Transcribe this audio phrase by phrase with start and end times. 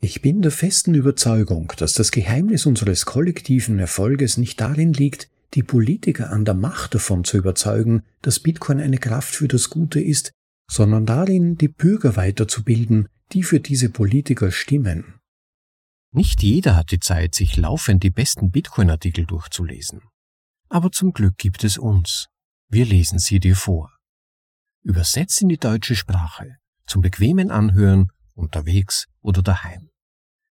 [0.00, 5.64] Ich bin der festen Überzeugung, dass das Geheimnis unseres kollektiven Erfolges nicht darin liegt, die
[5.64, 10.30] Politiker an der Macht davon zu überzeugen, dass Bitcoin eine Kraft für das Gute ist,
[10.70, 15.18] sondern darin, die Bürger weiterzubilden, die für diese Politiker stimmen.
[16.12, 20.02] Nicht jeder hat die Zeit, sich laufend die besten Bitcoin-Artikel durchzulesen.
[20.68, 22.28] Aber zum Glück gibt es uns.
[22.68, 23.90] Wir lesen sie dir vor.
[24.82, 26.56] Übersetzt in die deutsche Sprache,
[26.86, 29.90] zum bequemen Anhören, unterwegs oder daheim.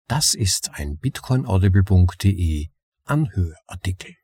[0.08, 2.68] Das ist ein bitcoinaudible.de
[3.06, 4.16] Anhörartikel.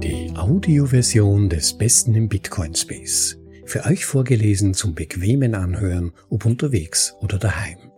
[0.00, 3.36] Die Audioversion des Besten im Bitcoin Space.
[3.64, 7.90] Für euch vorgelesen zum bequemen Anhören, ob unterwegs oder daheim.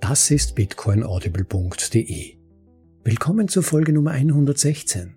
[0.00, 2.41] Das ist bitcoinaudible.de.
[3.04, 5.16] Willkommen zur Folge Nummer 116.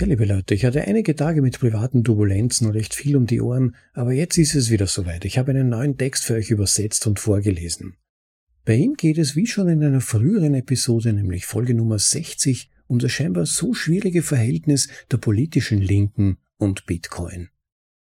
[0.00, 3.42] Ja, liebe Leute, ich hatte einige Tage mit privaten Turbulenzen und recht viel um die
[3.42, 5.26] Ohren, aber jetzt ist es wieder soweit.
[5.26, 7.98] Ich habe einen neuen Text für euch übersetzt und vorgelesen.
[8.64, 12.98] Bei ihm geht es wie schon in einer früheren Episode, nämlich Folge Nummer 60, um
[12.98, 17.50] das scheinbar so schwierige Verhältnis der politischen Linken und Bitcoin.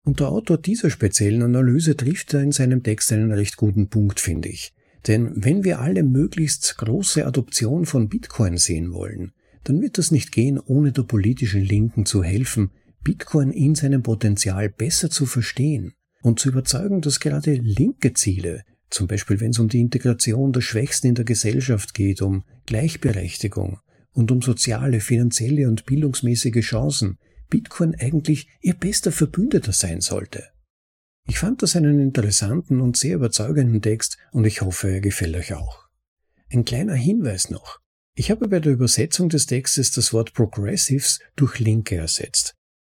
[0.05, 4.20] Und der Autor dieser speziellen Analyse trifft da in seinem Text einen recht guten Punkt,
[4.20, 4.75] finde ich.
[5.07, 9.33] Denn wenn wir alle möglichst große Adoption von Bitcoin sehen wollen,
[9.65, 12.71] dann wird das nicht gehen, ohne der politischen Linken zu helfen,
[13.05, 19.07] Bitcoin in seinem Potenzial besser zu verstehen und zu überzeugen, dass gerade linke Ziele, zum
[19.07, 23.79] Beispiel wenn es um die Integration der Schwächsten in der Gesellschaft geht, um Gleichberechtigung
[24.13, 27.19] und um soziale, finanzielle und bildungsmäßige Chancen,
[27.51, 30.45] Bitcoin eigentlich ihr bester Verbündeter sein sollte.
[31.29, 35.53] Ich fand das einen interessanten und sehr überzeugenden Text und ich hoffe, er gefällt euch
[35.53, 35.85] auch.
[36.51, 37.81] Ein kleiner Hinweis noch.
[38.15, 42.55] Ich habe bei der Übersetzung des Textes das Wort Progressives durch Linke ersetzt.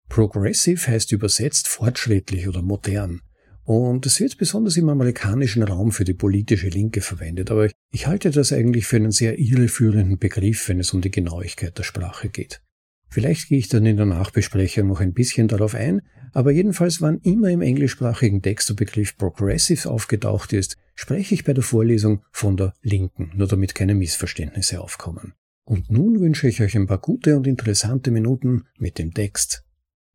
[0.09, 3.21] Progressive heißt übersetzt fortschrittlich oder modern.
[3.63, 8.29] Und es wird besonders im amerikanischen Raum für die politische Linke verwendet, aber ich halte
[8.29, 12.61] das eigentlich für einen sehr irreführenden Begriff, wenn es um die Genauigkeit der Sprache geht.
[13.09, 16.01] Vielleicht gehe ich dann in der Nachbesprechung noch ein bisschen darauf ein,
[16.33, 21.53] aber jedenfalls wann immer im englischsprachigen Text der Begriff Progressive aufgetaucht ist, spreche ich bei
[21.53, 25.33] der Vorlesung von der Linken, nur damit keine Missverständnisse aufkommen.
[25.63, 29.63] Und nun wünsche ich euch ein paar gute und interessante Minuten mit dem Text.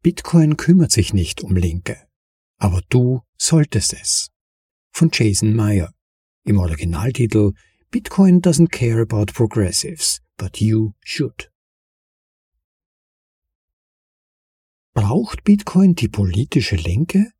[0.02, 1.96] Bitcoin kümmert sich nicht um Linke,
[2.58, 4.30] aber du solltest es.
[4.92, 5.92] Von Jason Meyer.
[6.44, 7.52] Im Originaltitel
[7.90, 11.53] Bitcoin doesn't care about progressives, but you should.
[14.94, 17.32] Braucht Bitcoin die politische Linke?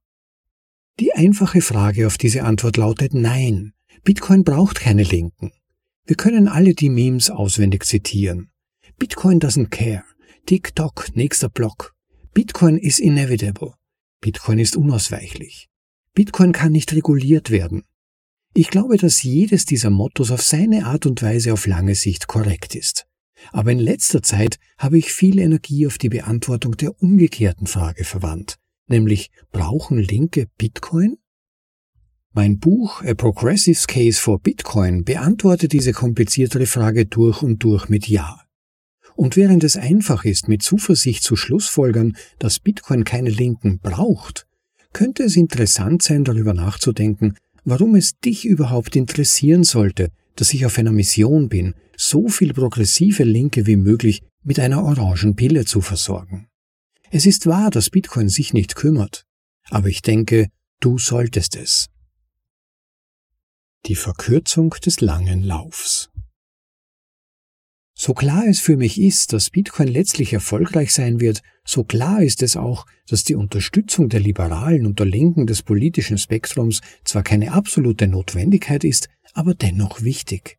[0.98, 3.74] Die einfache Frage auf diese Antwort lautet Nein.
[4.02, 5.52] Bitcoin braucht keine Linken.
[6.04, 8.50] Wir können alle die Memes auswendig zitieren.
[8.98, 10.02] Bitcoin doesn't care.
[10.46, 11.94] TikTok, nächster Block.
[12.32, 13.74] Bitcoin is inevitable.
[14.20, 15.68] Bitcoin ist unausweichlich.
[16.12, 17.84] Bitcoin kann nicht reguliert werden.
[18.52, 22.74] Ich glaube, dass jedes dieser Mottos auf seine Art und Weise auf lange Sicht korrekt
[22.74, 23.06] ist.
[23.52, 28.56] Aber in letzter Zeit habe ich viel Energie auf die Beantwortung der umgekehrten Frage verwandt,
[28.88, 31.16] nämlich brauchen Linke Bitcoin?
[32.32, 38.08] Mein Buch A Progressive Case for Bitcoin beantwortet diese kompliziertere Frage durch und durch mit
[38.08, 38.40] Ja.
[39.14, 44.46] Und während es einfach ist, mit Zuversicht zu Schlussfolgern, dass Bitcoin keine Linken braucht,
[44.92, 50.78] könnte es interessant sein, darüber nachzudenken, warum es dich überhaupt interessieren sollte, dass ich auf
[50.78, 56.48] einer Mission bin, so viel progressive Linke wie möglich mit einer orangen Pille zu versorgen.
[57.10, 59.24] Es ist wahr, dass Bitcoin sich nicht kümmert,
[59.70, 60.48] aber ich denke,
[60.80, 61.88] du solltest es.
[63.86, 66.10] Die Verkürzung des langen Laufs.
[67.96, 72.42] So klar es für mich ist, dass Bitcoin letztlich erfolgreich sein wird, so klar ist
[72.42, 77.52] es auch, dass die Unterstützung der Liberalen und der Linken des politischen Spektrums zwar keine
[77.52, 80.58] absolute Notwendigkeit ist, aber dennoch wichtig.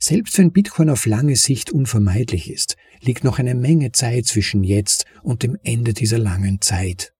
[0.00, 5.06] Selbst wenn Bitcoin auf lange Sicht unvermeidlich ist, liegt noch eine Menge Zeit zwischen jetzt
[5.22, 7.14] und dem Ende dieser langen Zeit.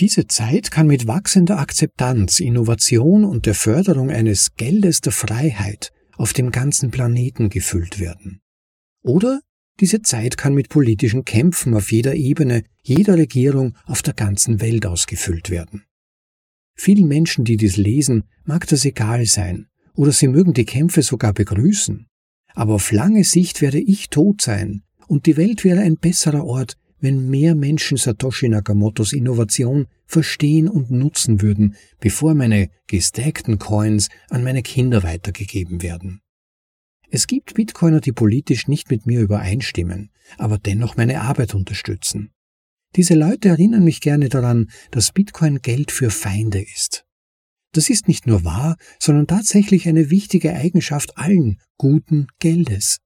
[0.00, 6.32] Diese Zeit kann mit wachsender Akzeptanz, Innovation und der Förderung eines Geldes der Freiheit auf
[6.32, 8.40] dem ganzen Planeten gefüllt werden.
[9.02, 9.40] Oder
[9.80, 14.86] diese Zeit kann mit politischen Kämpfen auf jeder Ebene, jeder Regierung auf der ganzen Welt
[14.86, 15.84] ausgefüllt werden.
[16.76, 21.32] Vielen Menschen, die dies lesen, mag das egal sein, oder sie mögen die Kämpfe sogar
[21.32, 22.06] begrüßen.
[22.54, 26.76] Aber auf lange Sicht werde ich tot sein, und die Welt wäre ein besserer Ort,
[27.04, 34.42] wenn mehr Menschen Satoshi Nakamotos Innovation verstehen und nutzen würden, bevor meine gestackten Coins an
[34.42, 36.22] meine Kinder weitergegeben werden.
[37.10, 42.30] Es gibt Bitcoiner, die politisch nicht mit mir übereinstimmen, aber dennoch meine Arbeit unterstützen.
[42.96, 47.04] Diese Leute erinnern mich gerne daran, dass Bitcoin Geld für Feinde ist.
[47.72, 52.96] Das ist nicht nur wahr, sondern tatsächlich eine wichtige Eigenschaft allen guten Geldes.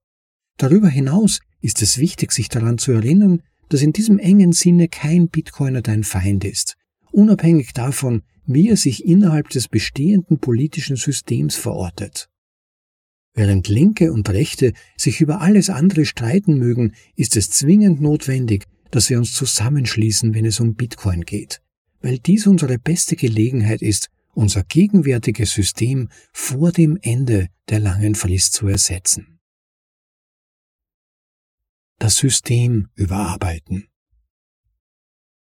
[0.55, 5.29] Darüber hinaus ist es wichtig, sich daran zu erinnern, dass in diesem engen Sinne kein
[5.29, 6.75] Bitcoiner dein Feind ist,
[7.11, 12.29] unabhängig davon, wie er sich innerhalb des bestehenden politischen Systems verortet.
[13.35, 19.09] Während Linke und Rechte sich über alles andere streiten mögen, ist es zwingend notwendig, dass
[19.09, 21.61] wir uns zusammenschließen, wenn es um Bitcoin geht,
[22.01, 28.53] weil dies unsere beste Gelegenheit ist, unser gegenwärtiges System vor dem Ende der langen Frist
[28.53, 29.38] zu ersetzen.
[31.99, 33.89] Das System überarbeiten.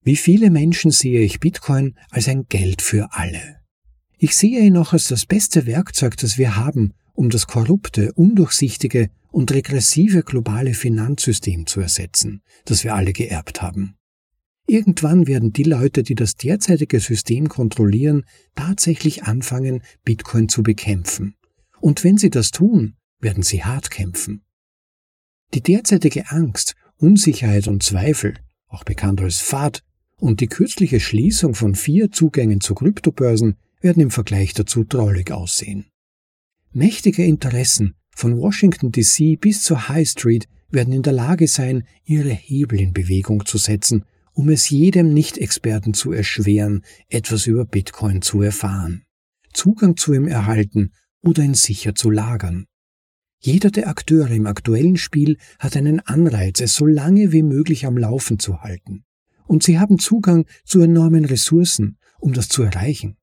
[0.03, 3.61] Wie viele Menschen sehe ich Bitcoin als ein Geld für alle.
[4.19, 9.09] Ich sehe ihn auch als das beste Werkzeug, das wir haben, um das korrupte, undurchsichtige
[9.31, 13.97] und regressive globale Finanzsystem zu ersetzen, das wir alle geerbt haben.
[14.67, 21.37] Irgendwann werden die Leute, die das derzeitige System kontrollieren, tatsächlich anfangen, Bitcoin zu bekämpfen.
[21.81, 24.44] Und wenn sie das tun, werden sie hart kämpfen.
[25.55, 28.35] Die derzeitige Angst, Unsicherheit und Zweifel,
[28.69, 29.83] auch bekannt als FAD,
[30.17, 35.87] und die kürzliche Schließung von vier Zugängen zu Kryptobörsen werden im Vergleich dazu drollig aussehen.
[36.73, 42.31] Mächtige Interessen von Washington DC bis zur High Street werden in der Lage sein, ihre
[42.31, 44.05] Hebel in Bewegung zu setzen
[44.35, 49.05] um es jedem Nicht-Experten zu erschweren, etwas über Bitcoin zu erfahren,
[49.53, 50.93] Zugang zu ihm erhalten
[51.23, 52.67] oder ihn sicher zu lagern.
[53.47, 57.99] Jeder der Akteure im aktuellen Spiel hat einen Anreiz, es so lange wie möglich am
[57.99, 59.05] Laufen zu halten.
[59.47, 63.19] Und sie haben Zugang zu enormen Ressourcen, um das zu erreichen.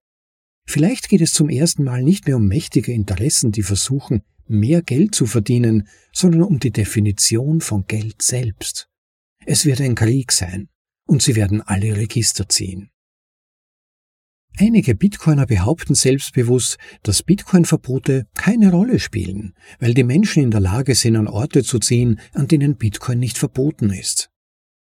[0.68, 5.16] Vielleicht geht es zum ersten Mal nicht mehr um mächtige Interessen, die versuchen, mehr Geld
[5.16, 8.90] zu verdienen, sondern um die Definition von Geld selbst.
[9.48, 10.70] Es wird ein Krieg sein,
[11.08, 12.92] und sie werden alle Register ziehen.
[14.58, 20.94] Einige Bitcoiner behaupten selbstbewusst, dass Bitcoin-Verbote keine Rolle spielen, weil die Menschen in der Lage
[20.94, 24.30] sind, an Orte zu ziehen, an denen Bitcoin nicht verboten ist.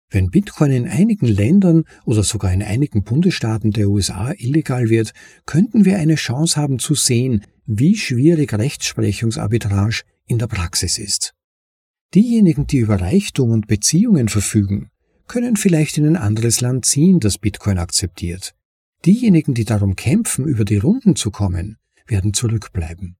[0.09, 5.13] Wenn Bitcoin in einigen Ländern oder sogar in einigen Bundesstaaten der USA illegal wird,
[5.45, 11.33] könnten wir eine Chance haben zu sehen, wie schwierig Rechtsprechungsarbitrage in der Praxis ist.
[12.13, 14.89] Diejenigen, die über Reichtum und Beziehungen verfügen,
[15.27, 18.53] können vielleicht in ein anderes Land ziehen, das Bitcoin akzeptiert.
[19.05, 23.17] Diejenigen, die darum kämpfen, über die Runden zu kommen, werden zurückbleiben.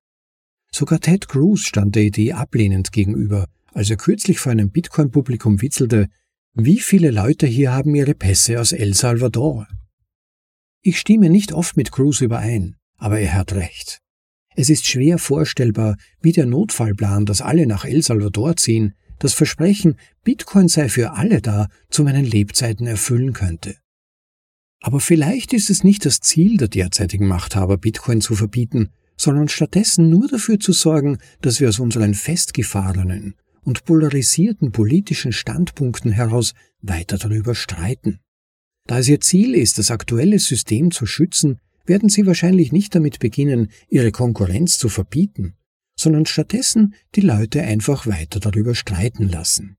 [0.72, 6.08] Sogar Ted Cruz stand der Idee ablehnend gegenüber, als er kürzlich vor einem Bitcoin-Publikum witzelte,
[6.54, 9.68] wie viele Leute hier haben ihre Pässe aus El Salvador?
[10.82, 14.02] Ich stimme nicht oft mit Cruz überein, aber er hat recht.
[14.56, 19.98] Es ist schwer vorstellbar, wie der Notfallplan, dass alle nach El Salvador ziehen, das Versprechen,
[20.24, 23.78] Bitcoin sei für alle da, zu meinen Lebzeiten erfüllen könnte.
[24.82, 30.10] Aber vielleicht ist es nicht das Ziel der derzeitigen Machthaber, Bitcoin zu verbieten, sondern stattdessen
[30.10, 37.20] nur dafür zu sorgen, dass wir aus unseren festgefahrenen und polarisierten politischen Standpunkten heraus weiter
[37.20, 38.20] darüber streiten.
[38.88, 43.20] Da es ihr Ziel ist, das aktuelle System zu schützen, werden sie wahrscheinlich nicht damit
[43.20, 45.54] beginnen, ihre Konkurrenz zu verbieten,
[45.96, 49.78] sondern stattdessen die Leute einfach weiter darüber streiten lassen.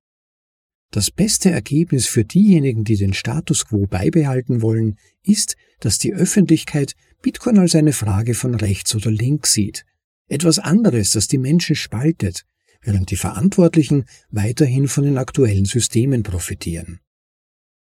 [0.92, 6.94] Das beste Ergebnis für diejenigen, die den Status quo beibehalten wollen, ist, dass die Öffentlichkeit
[7.22, 9.86] Bitcoin als eine Frage von rechts oder links sieht.
[10.28, 12.44] Etwas anderes, das die Menschen spaltet,
[12.82, 17.00] während die Verantwortlichen weiterhin von den aktuellen Systemen profitieren.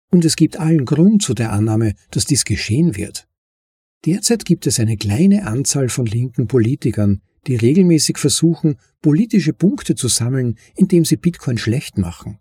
[0.09, 3.27] Und es gibt allen Grund zu der Annahme, dass dies geschehen wird.
[4.05, 10.07] Derzeit gibt es eine kleine Anzahl von linken Politikern, die regelmäßig versuchen, politische Punkte zu
[10.07, 12.39] sammeln, indem sie Bitcoin schlecht machen.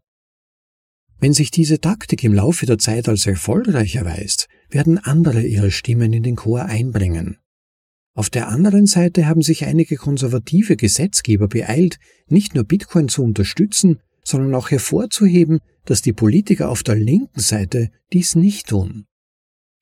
[1.20, 6.14] Wenn sich diese Taktik im Laufe der Zeit als erfolgreich erweist, werden andere ihre Stimmen
[6.14, 7.36] in den Chor einbringen.
[8.14, 11.98] Auf der anderen Seite haben sich einige konservative Gesetzgeber beeilt,
[12.28, 17.90] nicht nur Bitcoin zu unterstützen, sondern auch hervorzuheben, dass die Politiker auf der linken Seite
[18.12, 19.04] dies nicht tun.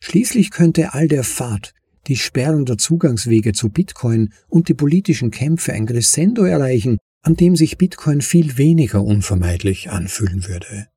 [0.01, 1.73] Schließlich könnte all der Pfad,
[2.09, 7.57] die Sperren der Zugangswege zu Bitcoin und die politischen Kämpfe ein Crescendo erreichen, an dem
[7.57, 10.89] sich Bitcoin viel weniger unvermeidlich anfühlen würde.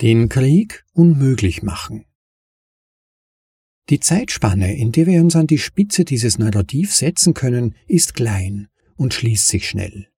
[0.00, 2.06] Den Krieg unmöglich machen.
[3.90, 8.68] Die Zeitspanne, in der wir uns an die Spitze dieses Narrativs setzen können, ist klein
[8.96, 10.08] und schließt sich schnell.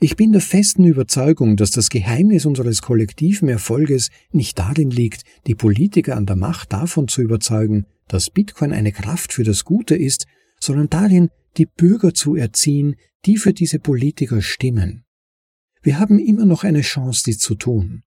[0.00, 5.54] Ich bin der festen Überzeugung, dass das Geheimnis unseres kollektiven Erfolges nicht darin liegt, die
[5.54, 10.26] Politiker an der Macht davon zu überzeugen, dass Bitcoin eine Kraft für das Gute ist,
[10.58, 12.96] sondern darin, die Bürger zu erziehen,
[13.26, 15.04] die für diese Politiker stimmen.
[15.82, 18.02] Wir haben immer noch eine Chance, dies zu tun.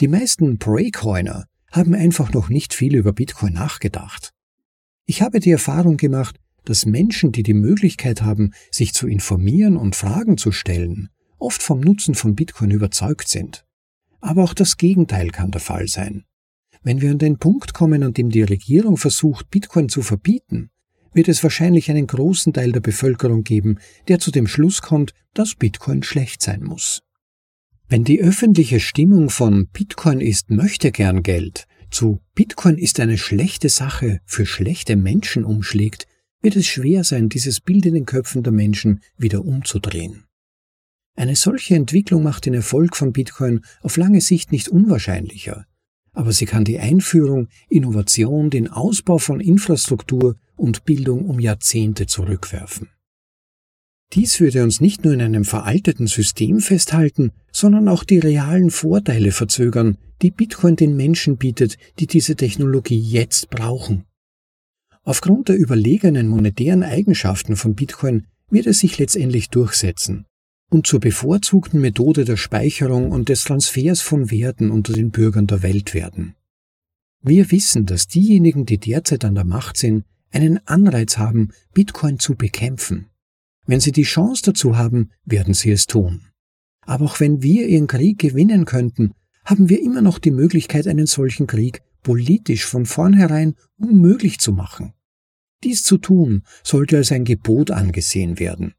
[0.00, 4.34] Die meisten Breakcoiner haben einfach noch nicht viel über Bitcoin nachgedacht.
[5.06, 6.36] Ich habe die Erfahrung gemacht,
[6.66, 11.80] dass Menschen, die die Möglichkeit haben, sich zu informieren und Fragen zu stellen, oft vom
[11.80, 13.64] Nutzen von Bitcoin überzeugt sind.
[14.20, 16.24] Aber auch das Gegenteil kann der Fall sein.
[16.82, 20.68] Wenn wir an den Punkt kommen, an dem die Regierung versucht, Bitcoin zu verbieten,
[21.14, 25.54] wird es wahrscheinlich einen großen Teil der Bevölkerung geben, der zu dem Schluss kommt, dass
[25.54, 27.02] Bitcoin schlecht sein muss.
[27.88, 33.68] Wenn die öffentliche Stimmung von Bitcoin ist möchte gern Geld zu Bitcoin ist eine schlechte
[33.68, 36.08] Sache für schlechte Menschen umschlägt,
[36.42, 40.24] wird es schwer sein, dieses Bild in den Köpfen der Menschen wieder umzudrehen.
[41.14, 45.64] Eine solche Entwicklung macht den Erfolg von Bitcoin auf lange Sicht nicht unwahrscheinlicher,
[46.12, 52.88] aber sie kann die Einführung, Innovation, den Ausbau von Infrastruktur und Bildung um Jahrzehnte zurückwerfen.
[54.12, 59.32] Dies würde uns nicht nur in einem veralteten System festhalten, sondern auch die realen Vorteile
[59.32, 64.04] verzögern, die Bitcoin den Menschen bietet, die diese Technologie jetzt brauchen.
[65.02, 70.26] Aufgrund der überlegenen monetären Eigenschaften von Bitcoin wird es sich letztendlich durchsetzen
[70.70, 75.62] und zur bevorzugten Methode der Speicherung und des Transfers von Werten unter den Bürgern der
[75.62, 76.34] Welt werden.
[77.22, 82.34] Wir wissen, dass diejenigen, die derzeit an der Macht sind, einen Anreiz haben, Bitcoin zu
[82.34, 83.06] bekämpfen.
[83.66, 86.22] Wenn sie die Chance dazu haben, werden sie es tun.
[86.82, 89.12] Aber auch wenn wir ihren Krieg gewinnen könnten,
[89.44, 94.92] haben wir immer noch die Möglichkeit, einen solchen Krieg politisch von vornherein unmöglich zu machen.
[95.64, 98.74] Dies zu tun sollte als ein Gebot angesehen werden.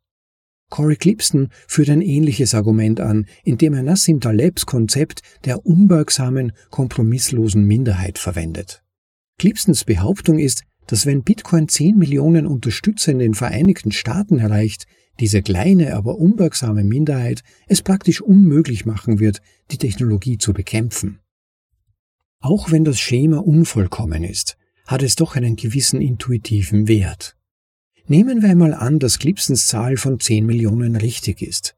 [0.70, 7.66] Corey Clipston führt ein ähnliches Argument an, indem er Nassim Talebs Konzept der unbeugsamen, kompromisslosen
[7.66, 8.84] Minderheit verwendet.
[9.40, 14.88] Clipstons Behauptung ist, dass wenn Bitcoin 10 Millionen Unterstützer in den Vereinigten Staaten erreicht,
[15.20, 19.42] diese kleine, aber unbeugsame Minderheit es praktisch unmöglich machen wird,
[19.72, 21.20] die Technologie zu bekämpfen.
[22.40, 27.36] Auch wenn das Schema unvollkommen ist, hat es doch einen gewissen intuitiven Wert.
[28.08, 31.76] Nehmen wir einmal an, dass Clipsons Zahl von 10 Millionen richtig ist.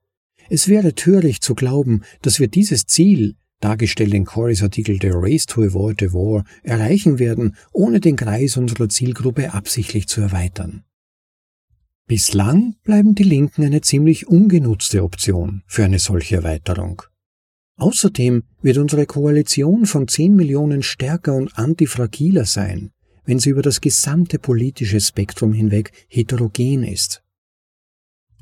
[0.50, 5.46] Es wäre töricht zu glauben, dass wir dieses Ziel, dargestellt in Corys Artikel The Race
[5.46, 10.84] to Avoid the War, erreichen werden, ohne den Kreis unserer Zielgruppe absichtlich zu erweitern.
[12.08, 17.04] Bislang bleiben die Linken eine ziemlich ungenutzte Option für eine solche Erweiterung.
[17.78, 22.92] Außerdem wird unsere Koalition von 10 Millionen stärker und antifragiler sein,
[23.26, 27.24] wenn sie über das gesamte politische Spektrum hinweg heterogen ist.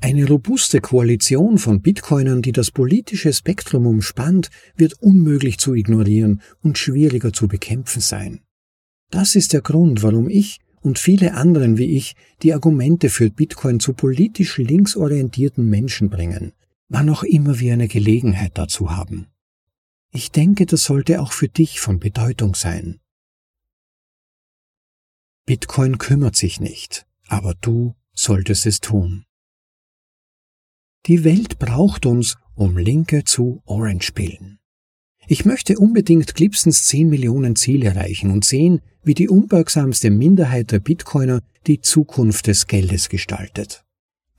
[0.00, 6.78] Eine robuste Koalition von Bitcoinern, die das politische Spektrum umspannt, wird unmöglich zu ignorieren und
[6.78, 8.40] schwieriger zu bekämpfen sein.
[9.10, 13.80] Das ist der Grund, warum ich und viele anderen wie ich die Argumente für Bitcoin
[13.80, 16.52] zu politisch linksorientierten Menschen bringen,
[16.88, 19.26] wann auch immer wir eine Gelegenheit dazu haben.
[20.12, 23.00] Ich denke, das sollte auch für dich von Bedeutung sein.
[25.44, 29.24] Bitcoin kümmert sich nicht, aber du solltest es tun.
[31.06, 34.58] Die Welt braucht uns, um Linke zu Orange pillen.
[35.26, 40.80] Ich möchte unbedingt Clipsons 10 Millionen Ziel erreichen und sehen, wie die unbeugsamste Minderheit der
[40.80, 43.84] Bitcoiner die Zukunft des Geldes gestaltet.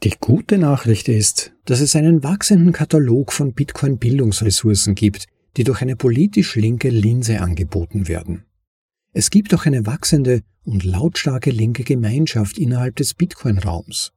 [0.04, 5.96] Die gute Nachricht ist, dass es einen wachsenden Katalog von Bitcoin-Bildungsressourcen gibt, die durch eine
[5.96, 8.46] politisch linke Linse angeboten werden.
[9.12, 14.12] Es gibt auch eine wachsende und lautstarke linke Gemeinschaft innerhalb des Bitcoin-Raums.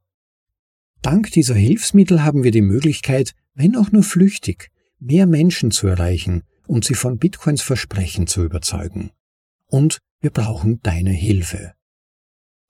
[1.03, 6.43] Dank dieser Hilfsmittel haben wir die Möglichkeit, wenn auch nur flüchtig, mehr Menschen zu erreichen
[6.65, 9.11] und sie von Bitcoins Versprechen zu überzeugen.
[9.67, 11.73] Und wir brauchen deine Hilfe.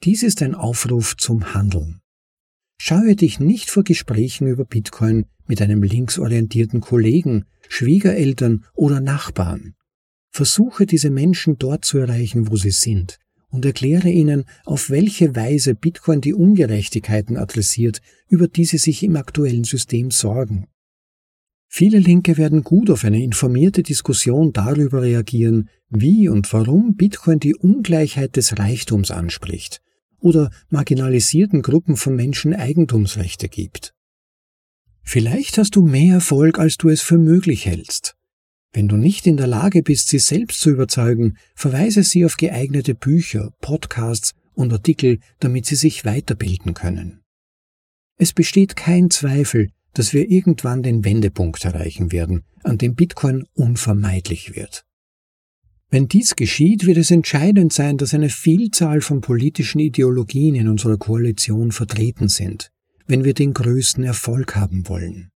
[0.04, 2.02] Dies ist ein Aufruf zum Handeln.
[2.82, 9.76] Scheue dich nicht vor Gesprächen über Bitcoin mit einem linksorientierten Kollegen, Schwiegereltern oder Nachbarn.
[10.32, 13.20] Versuche diese Menschen dort zu erreichen, wo sie sind,
[13.54, 19.16] und erkläre ihnen, auf welche Weise Bitcoin die Ungerechtigkeiten adressiert, über die sie sich im
[19.16, 20.66] aktuellen System sorgen.
[21.68, 27.56] Viele Linke werden gut auf eine informierte Diskussion darüber reagieren, wie und warum Bitcoin die
[27.56, 29.82] Ungleichheit des Reichtums anspricht
[30.20, 33.94] oder marginalisierten Gruppen von Menschen Eigentumsrechte gibt.
[35.04, 38.16] Vielleicht hast du mehr Erfolg, als du es für möglich hältst.
[38.74, 42.96] Wenn du nicht in der Lage bist, sie selbst zu überzeugen, verweise sie auf geeignete
[42.96, 47.22] Bücher, Podcasts und Artikel, damit sie sich weiterbilden können.
[48.18, 54.56] Es besteht kein Zweifel, dass wir irgendwann den Wendepunkt erreichen werden, an dem Bitcoin unvermeidlich
[54.56, 54.84] wird.
[55.92, 60.98] Wenn dies geschieht, wird es entscheidend sein, dass eine Vielzahl von politischen Ideologien in unserer
[60.98, 62.72] Koalition vertreten sind,
[63.06, 65.30] wenn wir den größten Erfolg haben wollen.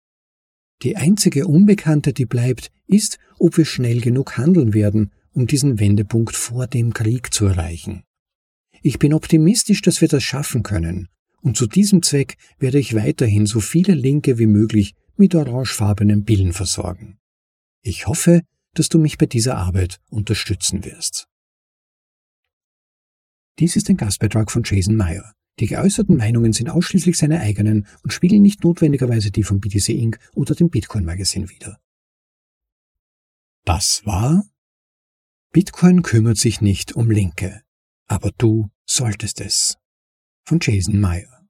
[0.83, 6.37] Die einzige Unbekannte, die bleibt, ist, ob wir schnell genug handeln werden, um diesen Wendepunkt
[6.37, 8.03] vor dem Krieg zu erreichen.
[8.83, 11.09] Ich bin optimistisch, dass wir das schaffen können,
[11.41, 16.53] und zu diesem Zweck werde ich weiterhin so viele Linke wie möglich mit orangefarbenen Pillen
[16.53, 17.19] versorgen.
[17.83, 18.43] Ich hoffe,
[18.75, 21.27] dass du mich bei dieser Arbeit unterstützen wirst.
[23.59, 25.33] Dies ist ein Gastbeitrag von Jason Meyer.
[25.59, 30.19] Die geäußerten Meinungen sind ausschließlich seine eigenen und spiegeln nicht notwendigerweise die von BTC Inc.
[30.35, 31.79] oder dem Bitcoin Magazine wider.
[33.65, 34.45] Das war
[35.53, 37.63] Bitcoin kümmert sich nicht um Linke,
[38.07, 39.79] aber du solltest es.
[40.45, 41.49] Von Jason Meyer.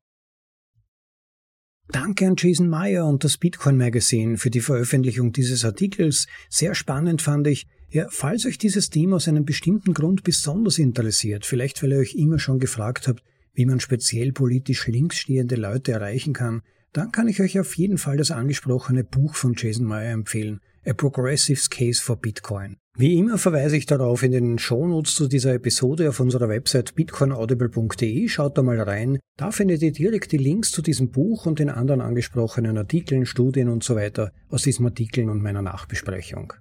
[1.88, 6.26] Danke an Jason Meyer und das Bitcoin Magazine für die Veröffentlichung dieses Artikels.
[6.48, 7.66] Sehr spannend fand ich.
[7.90, 12.14] Ja, falls euch dieses Thema aus einem bestimmten Grund besonders interessiert, vielleicht weil ihr euch
[12.14, 13.22] immer schon gefragt habt,
[13.56, 17.98] wie man speziell politisch links stehende Leute erreichen kann, dann kann ich euch auf jeden
[17.98, 22.76] Fall das angesprochene Buch von Jason Meyer empfehlen, A Progressive's Case for Bitcoin.
[22.96, 28.28] Wie immer verweise ich darauf in den Shownotes zu dieser Episode auf unserer Website bitcoinaudible.de.
[28.28, 29.18] Schaut da mal rein.
[29.36, 33.68] Da findet ihr direkt die Links zu diesem Buch und den anderen angesprochenen Artikeln, Studien
[33.68, 36.54] und so weiter aus diesen Artikeln und meiner Nachbesprechung.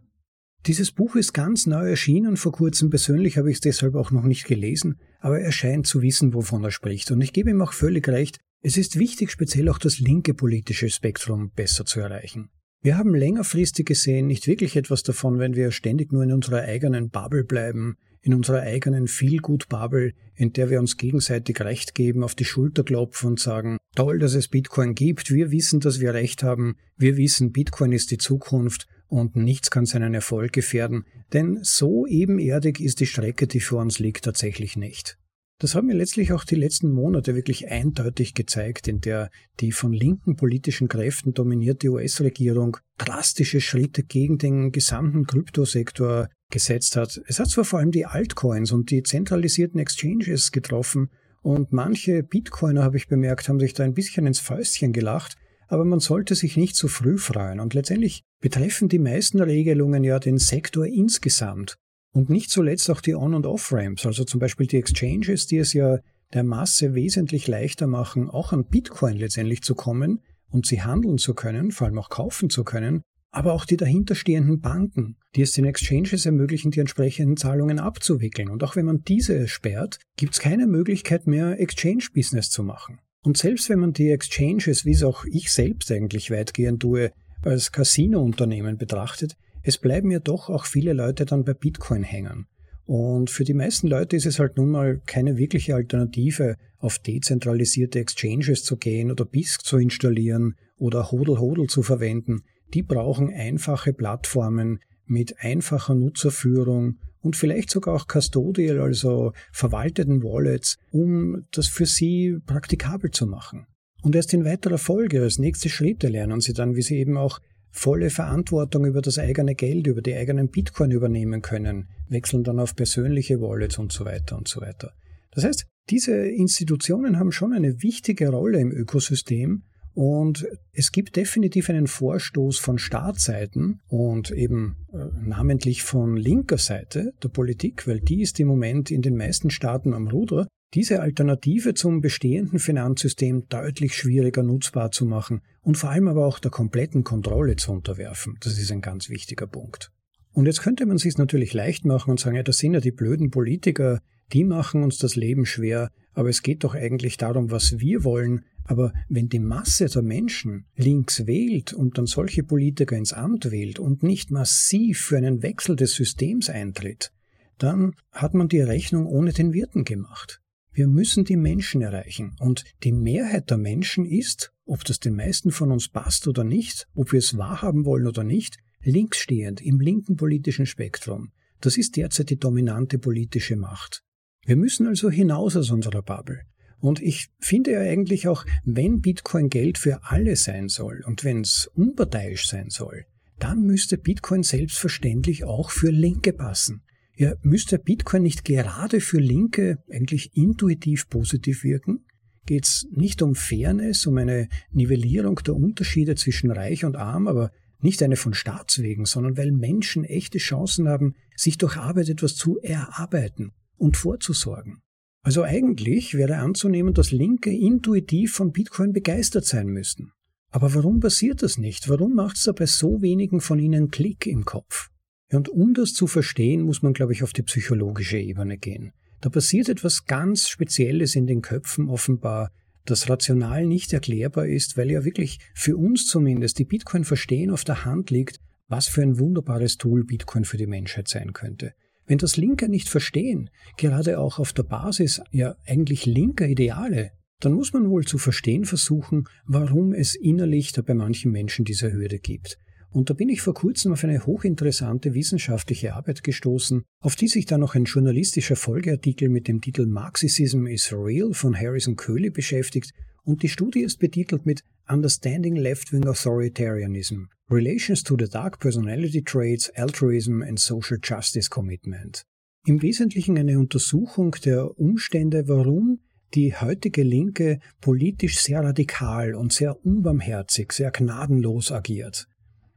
[0.65, 4.23] Dieses Buch ist ganz neu erschienen, vor kurzem persönlich habe ich es deshalb auch noch
[4.23, 7.09] nicht gelesen, aber er scheint zu wissen, wovon er spricht.
[7.09, 10.87] Und ich gebe ihm auch völlig recht, es ist wichtig, speziell auch das linke politische
[10.87, 12.49] Spektrum besser zu erreichen.
[12.83, 17.09] Wir haben längerfristig gesehen nicht wirklich etwas davon, wenn wir ständig nur in unserer eigenen
[17.09, 22.45] Bubble bleiben, in unserer eigenen Feelgood-Bubble, in der wir uns gegenseitig Recht geben, auf die
[22.45, 26.75] Schulter klopfen und sagen, toll, dass es Bitcoin gibt, wir wissen, dass wir Recht haben,
[26.97, 32.79] wir wissen, Bitcoin ist die Zukunft und nichts kann seinen Erfolg gefährden, denn so ebenerdig
[32.79, 35.17] ist die Strecke, die vor uns liegt, tatsächlich nicht.
[35.57, 39.29] Das haben mir letztlich auch die letzten Monate wirklich eindeutig gezeigt, in der
[39.61, 47.21] die von linken politischen Kräften dominierte US-Regierung drastische Schritte gegen den gesamten Kryptosektor gesetzt hat.
[47.27, 51.09] Es hat zwar vor allem die Altcoins und die zentralisierten Exchanges getroffen
[51.41, 55.85] und manche Bitcoiner, habe ich bemerkt, haben sich da ein bisschen ins Fäustchen gelacht, aber
[55.85, 60.37] man sollte sich nicht zu früh freuen und letztendlich betreffen die meisten Regelungen ja den
[60.37, 61.75] Sektor insgesamt
[62.11, 65.73] und nicht zuletzt auch die On- und Off-Ramps, also zum Beispiel die Exchanges, die es
[65.73, 65.99] ja
[66.33, 71.33] der Masse wesentlich leichter machen, auch an Bitcoin letztendlich zu kommen und sie handeln zu
[71.33, 73.01] können, vor allem auch kaufen zu können,
[73.31, 78.49] aber auch die dahinterstehenden Banken, die es den Exchanges ermöglichen, die entsprechenden Zahlungen abzuwickeln.
[78.49, 82.99] Und auch wenn man diese sperrt, gibt es keine Möglichkeit mehr, Exchange-Business zu machen.
[83.25, 87.11] Und selbst wenn man die Exchanges, wie es auch ich selbst eigentlich weitgehend tue,
[87.41, 92.45] als Casino-Unternehmen betrachtet, es bleiben ja doch auch viele Leute dann bei Bitcoin hängen.
[92.85, 97.97] Und für die meisten Leute ist es halt nun mal keine wirkliche Alternative, auf dezentralisierte
[97.97, 102.43] Exchanges zu gehen oder BISC zu installieren oder Hodel Hodel zu verwenden.
[102.75, 110.77] Die brauchen einfache Plattformen mit einfacher Nutzerführung und vielleicht sogar auch Custodial, also verwalteten Wallets,
[110.91, 113.65] um das für sie praktikabel zu machen.
[114.03, 117.39] Und erst in weiterer Folge, als nächste Schritte lernen sie dann, wie sie eben auch
[117.71, 122.75] volle Verantwortung über das eigene Geld, über die eigenen Bitcoin übernehmen können, wechseln dann auf
[122.75, 124.93] persönliche Wallets und so weiter und so weiter.
[125.31, 129.63] Das heißt, diese Institutionen haben schon eine wichtige Rolle im Ökosystem
[129.95, 137.13] und es gibt definitiv einen Vorstoß von Staatsseiten und eben äh, namentlich von linker Seite
[137.23, 141.73] der Politik, weil die ist im Moment in den meisten Staaten am Ruder, diese Alternative
[141.73, 147.05] zum bestehenden Finanzsystem deutlich schwieriger nutzbar zu machen und vor allem aber auch der kompletten
[147.05, 148.35] Kontrolle zu unterwerfen.
[148.41, 149.91] Das ist ein ganz wichtiger Punkt.
[150.33, 152.91] Und jetzt könnte man sich natürlich leicht machen und sagen, ja, das sind ja die
[152.91, 154.01] blöden Politiker,
[154.33, 158.43] die machen uns das Leben schwer, aber es geht doch eigentlich darum, was wir wollen.
[158.65, 163.79] Aber wenn die Masse der Menschen links wählt und dann solche Politiker ins Amt wählt
[163.79, 167.11] und nicht massiv für einen Wechsel des Systems eintritt,
[167.59, 170.41] dann hat man die Rechnung ohne den Wirten gemacht.
[170.73, 172.35] Wir müssen die Menschen erreichen.
[172.39, 176.87] Und die Mehrheit der Menschen ist, ob das den meisten von uns passt oder nicht,
[176.95, 181.31] ob wir es wahrhaben wollen oder nicht, linksstehend im linken politischen Spektrum.
[181.61, 184.03] Das ist derzeit die dominante politische Macht.
[184.45, 186.41] Wir müssen also hinaus aus unserer Bubble.
[186.85, 191.41] Und ich finde ja eigentlich auch, wenn Bitcoin Geld für alle sein soll und wenn
[191.41, 193.05] es unparteiisch sein soll,
[193.39, 196.83] dann müsste Bitcoin selbstverständlich auch für Linke passen.
[197.15, 202.05] Ja, müsste Bitcoin nicht gerade für Linke eigentlich intuitiv positiv wirken?
[202.45, 207.51] Geht es nicht um Fairness, um eine Nivellierung der Unterschiede zwischen Reich und Arm, aber
[207.79, 212.59] nicht eine von Staatswegen, sondern weil Menschen echte Chancen haben, sich durch Arbeit etwas zu
[212.59, 214.83] erarbeiten und vorzusorgen.
[215.25, 220.11] Also eigentlich wäre anzunehmen, dass Linke intuitiv von Bitcoin begeistert sein müssten.
[220.51, 221.89] Aber warum passiert das nicht?
[221.89, 224.89] Warum macht es da bei so wenigen von ihnen Klick im Kopf?
[225.33, 228.91] Und um das zu verstehen, muss man, glaube ich, auf die psychologische Ebene gehen.
[229.19, 232.51] Da passiert etwas ganz Spezielles in den Köpfen offenbar,
[232.85, 237.63] das rational nicht erklärbar ist, weil ja wirklich für uns zumindest die Bitcoin verstehen auf
[237.63, 241.73] der Hand liegt, was für ein wunderbares Tool Bitcoin für die Menschheit sein könnte.
[242.07, 247.53] Wenn das Linke nicht verstehen, gerade auch auf der Basis ja eigentlich linker Ideale, dann
[247.53, 252.19] muss man wohl zu verstehen versuchen, warum es innerlich da bei manchen Menschen diese Hürde
[252.19, 252.57] gibt.
[252.91, 257.45] Und da bin ich vor kurzem auf eine hochinteressante wissenschaftliche Arbeit gestoßen, auf die sich
[257.45, 262.93] dann noch ein journalistischer Folgeartikel mit dem Titel Marxism is Real von Harrison Köhli beschäftigt
[263.25, 269.69] und die Studie ist betitelt mit Understanding Left-Wing Authoritarianism, Relations to the Dark Personality Traits,
[269.75, 272.23] Altruism and Social Justice Commitment.
[272.65, 275.99] Im Wesentlichen eine Untersuchung der Umstände, warum
[276.33, 282.27] die heutige Linke politisch sehr radikal und sehr unbarmherzig, sehr gnadenlos agiert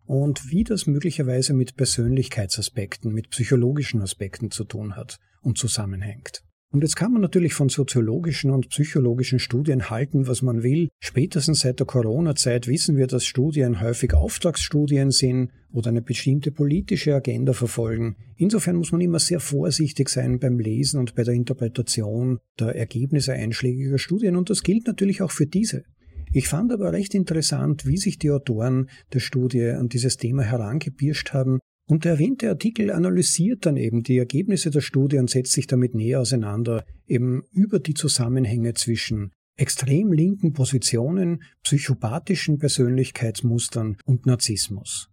[0.08, 6.42] und wie das möglicherweise mit Persönlichkeitsaspekten, mit psychologischen Aspekten zu tun hat und zusammenhängt.
[6.70, 10.90] Und jetzt kann man natürlich von soziologischen und psychologischen Studien halten, was man will.
[11.00, 17.14] Spätestens seit der Corona-Zeit wissen wir, dass Studien häufig Auftragsstudien sind oder eine bestimmte politische
[17.14, 18.16] Agenda verfolgen.
[18.36, 23.32] Insofern muss man immer sehr vorsichtig sein beim Lesen und bei der Interpretation der Ergebnisse
[23.32, 25.84] einschlägiger Studien und das gilt natürlich auch für diese.
[26.32, 31.32] Ich fand aber recht interessant, wie sich die Autoren der Studie an dieses Thema herangepirscht
[31.32, 31.60] haben.
[31.88, 35.94] Und der erwähnte Artikel analysiert dann eben die Ergebnisse der Studie und setzt sich damit
[35.94, 45.08] näher auseinander, eben über die Zusammenhänge zwischen extrem linken Positionen, psychopathischen Persönlichkeitsmustern und Narzissmus.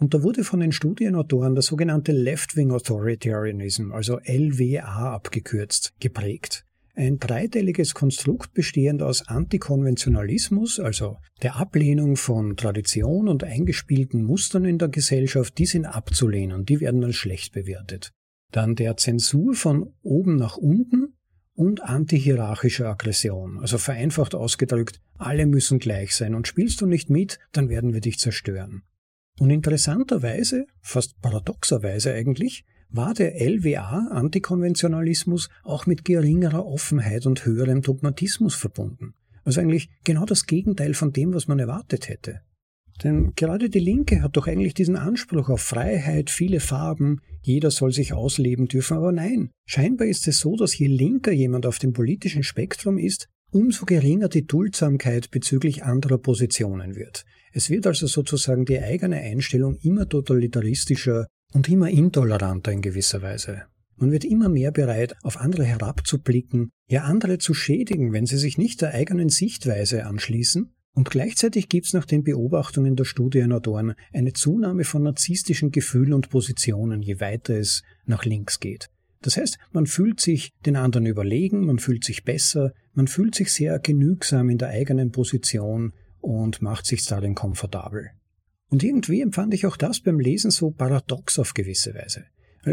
[0.00, 6.63] Und da wurde von den Studienautoren der sogenannte Left-Wing Authoritarianism, also LWA abgekürzt, geprägt
[6.94, 14.78] ein dreiteiliges Konstrukt bestehend aus Antikonventionalismus, also der Ablehnung von Tradition und eingespielten Mustern in
[14.78, 18.12] der Gesellschaft, die sind abzulehnen, die werden als schlecht bewertet.
[18.52, 21.14] Dann der Zensur von oben nach unten
[21.54, 27.38] und antihierarchischer Aggression, also vereinfacht ausgedrückt, alle müssen gleich sein und spielst du nicht mit,
[27.52, 28.82] dann werden wir dich zerstören.
[29.38, 37.82] Und interessanterweise, fast paradoxerweise eigentlich, war der LWA Antikonventionalismus auch mit geringerer Offenheit und höherem
[37.82, 39.14] Dogmatismus verbunden.
[39.42, 42.40] Also eigentlich genau das Gegenteil von dem, was man erwartet hätte.
[43.02, 47.92] Denn gerade die Linke hat doch eigentlich diesen Anspruch auf Freiheit, viele Farben, jeder soll
[47.92, 51.92] sich ausleben dürfen, aber nein, scheinbar ist es so, dass je linker jemand auf dem
[51.92, 57.24] politischen Spektrum ist, umso geringer die Duldsamkeit bezüglich anderer Positionen wird.
[57.52, 63.62] Es wird also sozusagen die eigene Einstellung immer totalitaristischer und immer intoleranter in gewisser Weise.
[63.96, 68.58] Man wird immer mehr bereit, auf andere herabzublicken, ja andere zu schädigen, wenn sie sich
[68.58, 70.74] nicht der eigenen Sichtweise anschließen.
[70.96, 76.28] Und gleichzeitig gibt es nach den Beobachtungen der Studienautoren eine Zunahme von narzisstischen Gefühlen und
[76.28, 78.90] Positionen, je weiter es nach links geht.
[79.22, 83.52] Das heißt, man fühlt sich den anderen überlegen, man fühlt sich besser, man fühlt sich
[83.52, 88.10] sehr genügsam in der eigenen Position und macht sich darin komfortabel.
[88.70, 92.24] Und irgendwie empfand ich auch das beim Lesen so paradox auf gewisse Weise.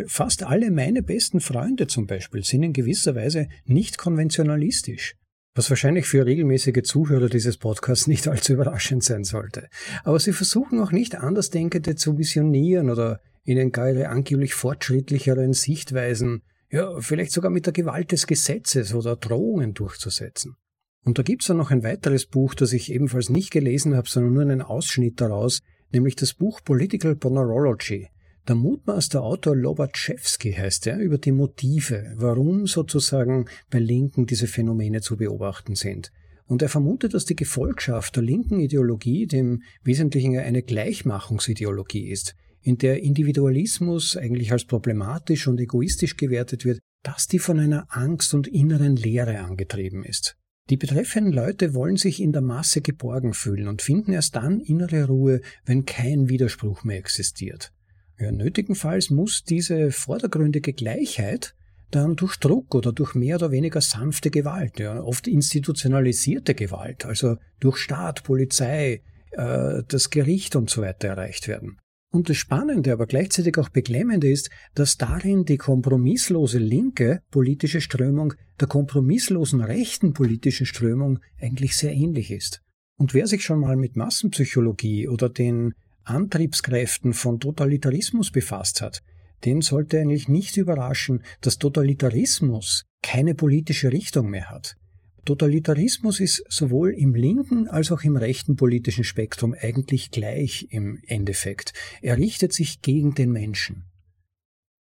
[0.08, 5.16] Fast alle meine besten Freunde zum Beispiel sind in gewisser Weise nicht konventionalistisch.
[5.54, 9.68] Was wahrscheinlich für regelmäßige Zuhörer dieses Podcasts nicht allzu überraschend sein sollte.
[10.06, 16.44] Aber sie versuchen auch nicht Andersdenkende zu missionieren oder ihnen gar ihre angeblich fortschrittlicheren Sichtweisen,
[16.70, 20.56] ja, vielleicht sogar mit der Gewalt des Gesetzes oder Drohungen durchzusetzen.
[21.04, 24.34] Und da gibt's dann noch ein weiteres Buch, das ich ebenfalls nicht gelesen habe, sondern
[24.34, 25.60] nur einen Ausschnitt daraus,
[25.92, 28.08] nämlich das Buch Political Ponerology.
[28.48, 35.02] Der mutmaßte Autor Lobachevsky heißt er, über die Motive, warum sozusagen bei Linken diese Phänomene
[35.02, 36.12] zu beobachten sind.
[36.48, 42.78] Und er vermutet, dass die Gefolgschaft der linken Ideologie dem Wesentlichen eine Gleichmachungsideologie ist, in
[42.78, 48.48] der Individualismus eigentlich als problematisch und egoistisch gewertet wird, dass die von einer Angst und
[48.48, 50.36] inneren Leere angetrieben ist.
[50.72, 55.04] Die betreffenden Leute wollen sich in der Masse geborgen fühlen und finden erst dann innere
[55.08, 57.74] Ruhe, wenn kein Widerspruch mehr existiert.
[58.18, 61.56] Ja, nötigenfalls muss diese vordergründige Gleichheit
[61.90, 67.36] dann durch Druck oder durch mehr oder weniger sanfte Gewalt, ja, oft institutionalisierte Gewalt, also
[67.60, 71.81] durch Staat, Polizei, äh, das Gericht und so weiter erreicht werden.
[72.12, 78.34] Und das Spannende, aber gleichzeitig auch beklemmende ist, dass darin die kompromisslose linke politische Strömung
[78.60, 82.62] der kompromisslosen rechten politischen Strömung eigentlich sehr ähnlich ist.
[82.98, 89.02] Und wer sich schon mal mit Massenpsychologie oder den Antriebskräften von Totalitarismus befasst hat,
[89.46, 94.76] den sollte eigentlich nicht überraschen, dass Totalitarismus keine politische Richtung mehr hat.
[95.26, 101.74] Totalitarismus ist sowohl im linken als auch im rechten politischen Spektrum eigentlich gleich im Endeffekt.
[102.02, 103.86] Er richtet sich gegen den Menschen.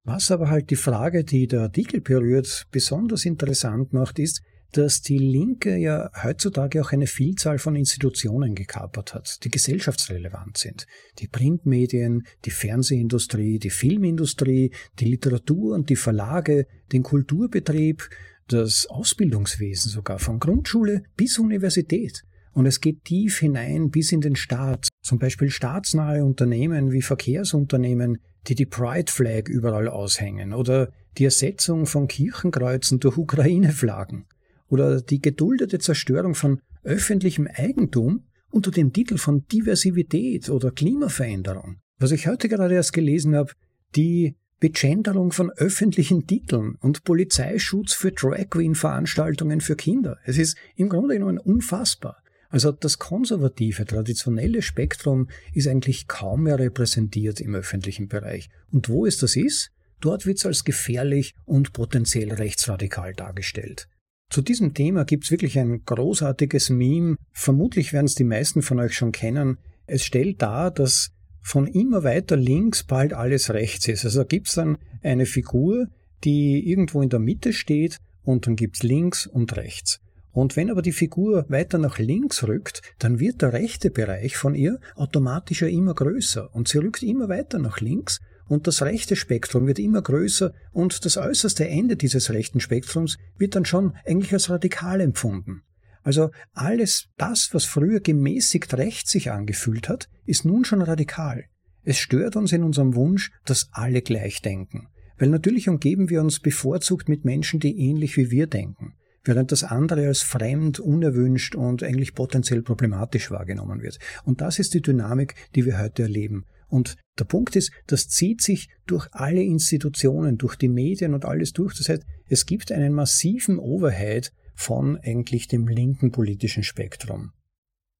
[0.02, 4.40] Was aber halt die Frage, die der Artikel berührt, besonders interessant macht, ist,
[4.72, 10.86] dass die Linke ja heutzutage auch eine Vielzahl von Institutionen gekapert hat, die gesellschaftsrelevant sind.
[11.18, 18.08] Die Printmedien, die Fernsehindustrie, die Filmindustrie, die Literatur und die Verlage, den Kulturbetrieb,
[18.52, 22.22] das Ausbildungswesen sogar von Grundschule bis Universität.
[22.52, 24.88] Und es geht tief hinein bis in den Staat.
[25.02, 31.86] Zum Beispiel staatsnahe Unternehmen wie Verkehrsunternehmen, die die Pride Flag überall aushängen oder die Ersetzung
[31.86, 34.26] von Kirchenkreuzen durch Ukraine-Flaggen
[34.68, 41.76] oder die geduldete Zerstörung von öffentlichem Eigentum unter dem Titel von Diversität oder Klimaveränderung.
[41.98, 43.52] Was ich heute gerade erst gelesen habe,
[43.94, 50.18] die Begenderung von öffentlichen Titeln und Polizeischutz für Drag Queen Veranstaltungen für Kinder.
[50.24, 52.22] Es ist im Grunde genommen unfassbar.
[52.50, 58.50] Also das konservative, traditionelle Spektrum ist eigentlich kaum mehr repräsentiert im öffentlichen Bereich.
[58.70, 59.70] Und wo es das ist,
[60.00, 63.88] dort wird es als gefährlich und potenziell rechtsradikal dargestellt.
[64.28, 67.16] Zu diesem Thema gibt es wirklich ein großartiges Meme.
[67.32, 69.58] Vermutlich werden es die meisten von euch schon kennen.
[69.86, 74.04] Es stellt dar, dass von immer weiter links bald alles rechts ist.
[74.04, 75.86] Also gibt es dann eine Figur,
[76.24, 80.00] die irgendwo in der Mitte steht und dann gibt es links und rechts.
[80.32, 84.54] Und wenn aber die Figur weiter nach links rückt, dann wird der rechte Bereich von
[84.54, 89.16] ihr automatisch ja immer größer und sie rückt immer weiter nach links und das rechte
[89.16, 94.32] Spektrum wird immer größer und das äußerste Ende dieses rechten Spektrums wird dann schon eigentlich
[94.32, 95.62] als radikal empfunden.
[96.02, 101.44] Also alles das, was früher gemäßigt rechts sich angefühlt hat, ist nun schon radikal.
[101.82, 104.88] Es stört uns in unserem Wunsch, dass alle gleich denken.
[105.18, 109.64] Weil natürlich umgeben wir uns bevorzugt mit Menschen, die ähnlich wie wir denken, während das
[109.64, 113.98] andere als fremd, unerwünscht und eigentlich potenziell problematisch wahrgenommen wird.
[114.24, 116.46] Und das ist die Dynamik, die wir heute erleben.
[116.68, 121.52] Und der Punkt ist, das zieht sich durch alle Institutionen, durch die Medien und alles
[121.52, 121.76] durch.
[121.76, 127.32] Das heißt, es gibt einen massiven Overhead von eigentlich dem linken politischen Spektrum.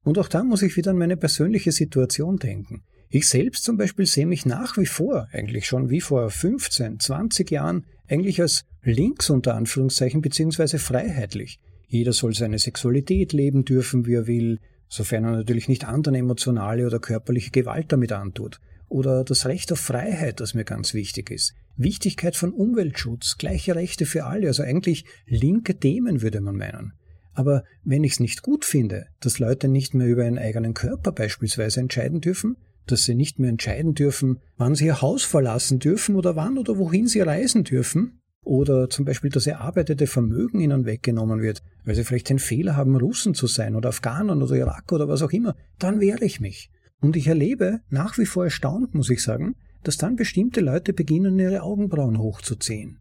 [0.05, 2.83] Und auch da muss ich wieder an meine persönliche Situation denken.
[3.09, 7.51] Ich selbst zum Beispiel sehe mich nach wie vor, eigentlich schon wie vor 15, 20
[7.51, 11.59] Jahren, eigentlich als links unter Anführungszeichen beziehungsweise freiheitlich.
[11.89, 16.87] Jeder soll seine Sexualität leben dürfen, wie er will, sofern er natürlich nicht anderen emotionale
[16.87, 18.61] oder körperliche Gewalt damit antut.
[18.89, 21.55] Oder das Recht auf Freiheit, das mir ganz wichtig ist.
[21.81, 26.93] Wichtigkeit von Umweltschutz, gleiche Rechte für alle, also eigentlich linke Themen würde man meinen.
[27.33, 31.13] Aber wenn ich es nicht gut finde, dass Leute nicht mehr über ihren eigenen Körper
[31.13, 36.17] beispielsweise entscheiden dürfen, dass sie nicht mehr entscheiden dürfen, wann sie ihr Haus verlassen dürfen
[36.17, 41.43] oder wann oder wohin sie reisen dürfen, oder zum Beispiel das erarbeitete Vermögen ihnen weggenommen
[41.43, 45.09] wird, weil sie vielleicht den Fehler haben, Russen zu sein oder Afghanen oder Irak oder
[45.09, 46.71] was auch immer, dann wehre ich mich.
[47.01, 51.39] Und ich erlebe nach wie vor erstaunt, muss ich sagen, dass dann bestimmte Leute beginnen,
[51.39, 52.99] ihre Augenbrauen hochzuziehen.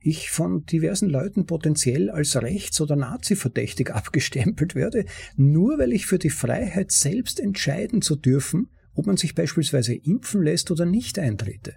[0.00, 5.04] Ich von diversen Leuten potenziell als rechts- oder Nazi-verdächtig abgestempelt werde,
[5.36, 10.42] nur weil ich für die Freiheit selbst entscheiden zu dürfen, ob man sich beispielsweise impfen
[10.42, 11.74] lässt oder nicht eintrete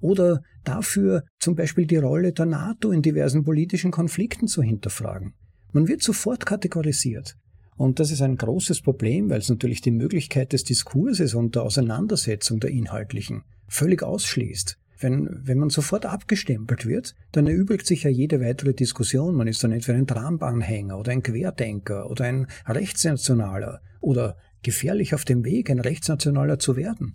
[0.00, 5.34] oder dafür zum Beispiel die Rolle der NATO in diversen politischen Konflikten zu hinterfragen.
[5.72, 7.36] Man wird sofort kategorisiert.
[7.76, 11.62] Und das ist ein großes Problem, weil es natürlich die Möglichkeit des Diskurses und der
[11.62, 14.78] Auseinandersetzung der Inhaltlichen völlig ausschließt.
[15.00, 19.36] Wenn, wenn man sofort abgestempelt wird, dann erübrigt sich ja jede weitere Diskussion.
[19.36, 25.24] Man ist dann entweder ein Trump-Anhänger oder ein Querdenker oder ein Rechtsnationaler oder gefährlich auf
[25.24, 27.14] dem Weg, ein Rechtsnationaler zu werden.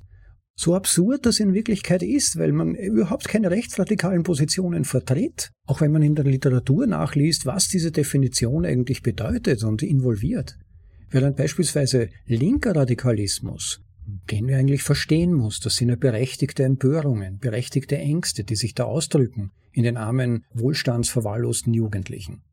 [0.56, 5.92] So absurd das in Wirklichkeit ist, weil man überhaupt keine rechtsradikalen Positionen vertritt, auch wenn
[5.92, 10.58] man in der Literatur nachliest, was diese Definition eigentlich bedeutet und involviert.
[11.10, 13.82] Während beispielsweise linker Radikalismus,
[14.32, 18.86] den wir eigentlich verstehen muss, das sind ja berechtigte Empörungen, berechtigte Ängste, die sich da
[18.86, 22.44] ausdrücken in den armen, wohlstandsverwahrlosten Jugendlichen.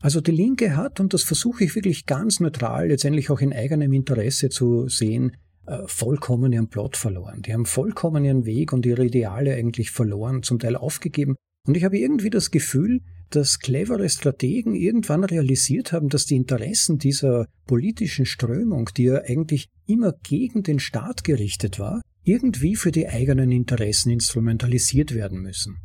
[0.00, 3.92] Also die Linke hat, und das versuche ich wirklich ganz neutral, letztendlich auch in eigenem
[3.92, 7.42] Interesse zu sehen, äh, vollkommen ihren Plot verloren.
[7.42, 11.34] Die haben vollkommen ihren Weg und ihre Ideale eigentlich verloren, zum Teil aufgegeben.
[11.66, 13.00] Und ich habe irgendwie das Gefühl,
[13.30, 19.68] dass clevere Strategen irgendwann realisiert haben, dass die Interessen dieser politischen Strömung, die ja eigentlich
[19.86, 25.78] immer gegen den Staat gerichtet war, irgendwie für die eigenen Interessen instrumentalisiert werden müssen.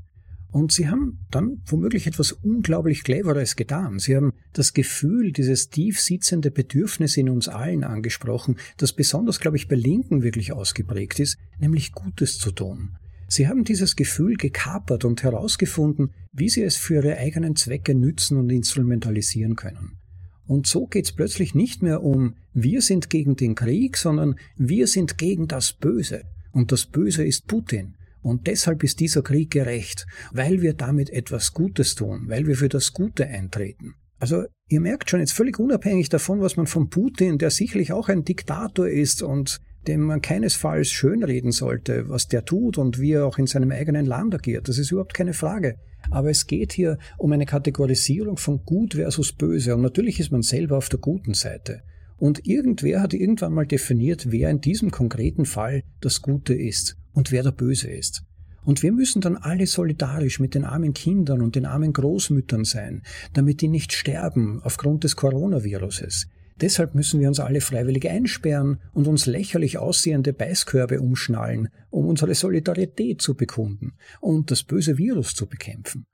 [0.52, 4.00] Und sie haben dann womöglich etwas unglaublich Cleveres getan.
[4.00, 9.56] Sie haben das Gefühl, dieses tief sitzende Bedürfnis in uns allen angesprochen, das besonders, glaube
[9.56, 12.98] ich, bei Linken wirklich ausgeprägt ist, nämlich Gutes zu tun.
[13.32, 18.38] Sie haben dieses Gefühl gekapert und herausgefunden, wie sie es für ihre eigenen Zwecke nützen
[18.38, 19.96] und instrumentalisieren können.
[20.48, 25.18] Und so geht's plötzlich nicht mehr um wir sind gegen den Krieg, sondern wir sind
[25.18, 26.24] gegen das Böse.
[26.52, 27.96] Und das Böse ist Putin.
[28.22, 32.68] Und deshalb ist dieser Krieg gerecht, weil wir damit etwas Gutes tun, weil wir für
[32.68, 33.94] das Gute eintreten.
[34.20, 38.10] Also ihr merkt schon, jetzt völlig unabhängig davon, was man von Putin, der sicherlich auch
[38.10, 43.26] ein Diktator ist und dem man keinesfalls schönreden sollte, was der tut und wie er
[43.26, 44.68] auch in seinem eigenen Land agiert.
[44.68, 45.78] Das ist überhaupt keine Frage.
[46.10, 49.76] Aber es geht hier um eine Kategorisierung von gut versus böse.
[49.76, 51.82] Und natürlich ist man selber auf der guten Seite.
[52.18, 57.32] Und irgendwer hat irgendwann mal definiert, wer in diesem konkreten Fall das Gute ist und
[57.32, 58.24] wer der Böse ist.
[58.64, 63.02] Und wir müssen dann alle solidarisch mit den armen Kindern und den armen Großmüttern sein,
[63.34, 66.28] damit die nicht sterben aufgrund des Coronaviruses.
[66.62, 72.36] Deshalb müssen wir uns alle freiwillig einsperren und uns lächerlich aussehende Beißkörbe umschnallen, um unsere
[72.36, 76.06] Solidarität zu bekunden und das böse Virus zu bekämpfen.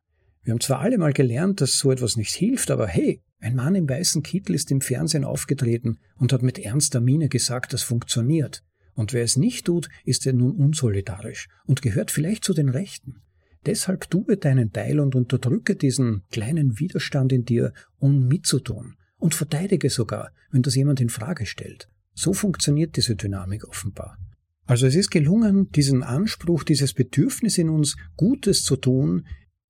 [0.44, 3.76] Wir haben zwar alle mal gelernt, dass so etwas nicht hilft, aber hey, ein Mann
[3.76, 8.64] im weißen Kittel ist im Fernsehen aufgetreten und hat mit ernster Miene gesagt, das funktioniert.
[8.94, 13.22] Und wer es nicht tut, ist er nun unsolidarisch und gehört vielleicht zu den Rechten.
[13.66, 18.96] Deshalb tue deinen Teil und unterdrücke diesen kleinen Widerstand in dir, um mitzutun.
[19.20, 21.90] Und verteidige sogar, wenn das jemand in Frage stellt.
[22.14, 24.18] So funktioniert diese Dynamik offenbar.
[24.66, 29.26] Also es ist gelungen, diesen Anspruch, dieses Bedürfnis in uns, Gutes zu tun,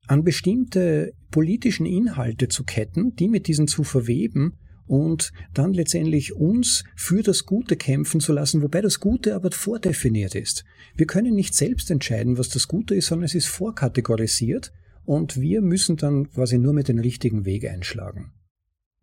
[0.08, 4.58] an bestimmte politischen Inhalte zu ketten, die mit diesen zu verweben
[4.88, 10.34] und dann letztendlich uns für das Gute kämpfen zu lassen, wobei das Gute aber vordefiniert
[10.34, 10.64] ist.
[10.96, 14.72] Wir können nicht selbst entscheiden, was das Gute ist, sondern es ist vorkategorisiert
[15.06, 18.32] und wir müssen dann quasi nur mit den richtigen Weg einschlagen.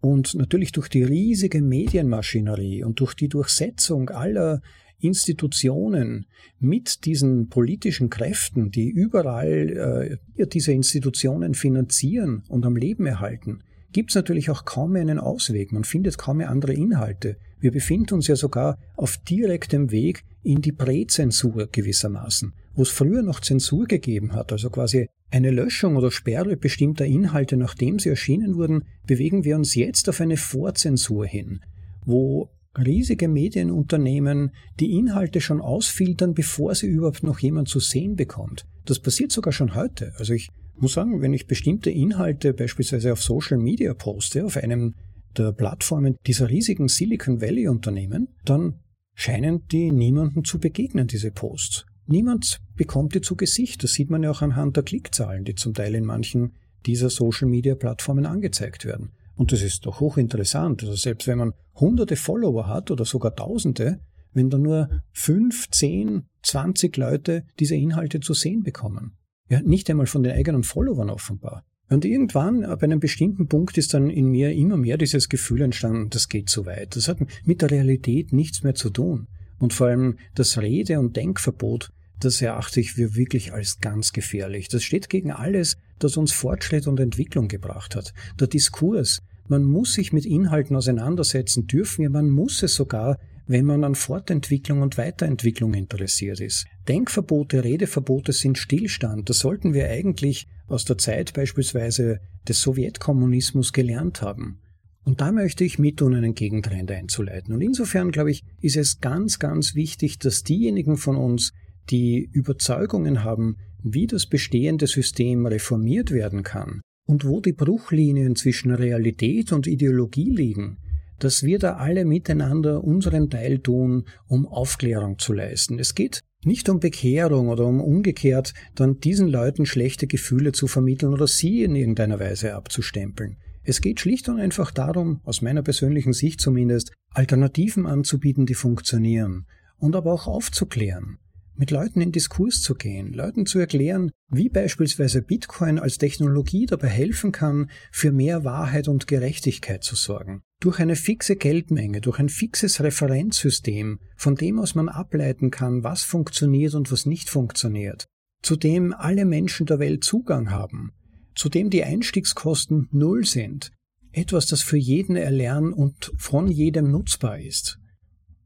[0.05, 4.61] Und natürlich durch die riesige Medienmaschinerie und durch die Durchsetzung aller
[4.99, 6.27] Institutionen
[6.61, 13.61] mit diesen politischen Kräften, die überall äh, diese Institutionen finanzieren und am Leben erhalten,
[13.93, 15.73] gibt es natürlich auch kaum mehr einen Ausweg.
[15.73, 17.39] Man findet kaum mehr andere Inhalte.
[17.59, 23.23] Wir befinden uns ja sogar auf direktem Weg in die Präzensur gewissermaßen, wo es früher
[23.23, 28.57] noch Zensur gegeben hat, also quasi eine Löschung oder Sperre bestimmter Inhalte, nachdem sie erschienen
[28.57, 31.61] wurden, bewegen wir uns jetzt auf eine Vorzensur hin,
[32.05, 38.67] wo riesige Medienunternehmen die Inhalte schon ausfiltern, bevor sie überhaupt noch jemand zu sehen bekommt.
[38.85, 40.13] Das passiert sogar schon heute.
[40.19, 44.95] Also ich muss sagen, wenn ich bestimmte Inhalte beispielsweise auf Social Media poste, auf einem
[45.37, 48.81] der Plattformen dieser riesigen Silicon Valley Unternehmen, dann
[49.15, 51.87] scheinen die niemandem zu begegnen, diese Posts.
[52.07, 53.83] Niemand bekommt die zu Gesicht.
[53.83, 56.55] Das sieht man ja auch anhand der Klickzahlen, die zum Teil in manchen
[56.87, 59.13] dieser Social Media Plattformen angezeigt werden.
[59.37, 60.83] Und das ist doch hochinteressant.
[60.83, 64.01] Also selbst wenn man hunderte Follower hat oder sogar tausende,
[64.33, 69.17] wenn da nur fünf, zehn, zwanzig Leute diese Inhalte zu sehen bekommen.
[69.49, 71.65] Ja, nicht einmal von den eigenen Followern offenbar.
[71.91, 76.11] Und irgendwann, ab einem bestimmten Punkt, ist dann in mir immer mehr dieses Gefühl entstanden,
[76.11, 76.97] das geht zu weit.
[76.97, 79.29] Das hat mit der Realität nichts mehr zu tun.
[79.59, 84.69] Und vor allem das Rede- und Denkverbot, das erachte ich für wirklich als ganz gefährlich.
[84.69, 88.13] Das steht gegen alles, das uns Fortschritt und Entwicklung gebracht hat.
[88.39, 93.67] Der Diskurs, man muss sich mit Inhalten auseinandersetzen dürfen, ja man muss es sogar, wenn
[93.67, 96.67] man an Fortentwicklung und Weiterentwicklung interessiert ist.
[96.89, 99.29] Denkverbote, Redeverbote sind Stillstand.
[99.29, 104.61] Das sollten wir eigentlich aus der Zeit beispielsweise des Sowjetkommunismus gelernt haben.
[105.05, 107.53] Und da möchte ich mittun, einen Gegentrend einzuleiten.
[107.53, 111.53] Und insofern, glaube ich, ist es ganz, ganz wichtig, dass diejenigen von uns,
[111.91, 118.73] die Überzeugungen haben, wie das bestehende System reformiert werden kann und wo die Bruchlinien zwischen
[118.73, 120.79] Realität und Ideologie liegen,
[121.19, 125.79] dass wir da alle miteinander unseren Teil tun, um Aufklärung zu leisten.
[125.79, 131.13] Es geht nicht um Bekehrung oder um umgekehrt dann diesen Leuten schlechte Gefühle zu vermitteln
[131.13, 133.37] oder sie in irgendeiner Weise abzustempeln.
[133.63, 139.47] Es geht schlicht und einfach darum, aus meiner persönlichen Sicht zumindest, Alternativen anzubieten, die funktionieren
[139.79, 141.19] und aber auch aufzuklären
[141.57, 146.89] mit Leuten in Diskurs zu gehen, Leuten zu erklären, wie beispielsweise Bitcoin als Technologie dabei
[146.89, 150.43] helfen kann, für mehr Wahrheit und Gerechtigkeit zu sorgen.
[150.61, 156.03] Durch eine fixe Geldmenge, durch ein fixes Referenzsystem, von dem aus man ableiten kann, was
[156.03, 158.07] funktioniert und was nicht funktioniert,
[158.43, 160.93] zu dem alle Menschen der Welt Zugang haben,
[161.35, 163.71] zu dem die Einstiegskosten null sind,
[164.13, 167.79] etwas, das für jeden erlernen und von jedem nutzbar ist.